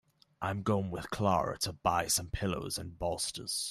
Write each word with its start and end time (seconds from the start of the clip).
I'm 0.41 0.63
going 0.63 0.89
with 0.89 1.11
Clara 1.11 1.59
to 1.59 1.73
buy 1.73 2.07
some 2.07 2.31
pillows 2.31 2.79
and 2.79 2.97
bolsters. 2.97 3.59